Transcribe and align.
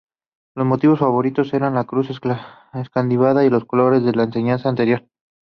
Los 0.55 0.65
motivos 0.65 0.97
favoritos 0.97 1.53
eran 1.53 1.75
la 1.75 1.83
cruz 1.83 2.09
Escandinava 2.73 3.45
y 3.45 3.51
los 3.51 3.65
colores 3.65 4.01
de 4.03 4.13
la 4.13 4.23
enseña 4.23 4.55
anterior. 4.65 5.07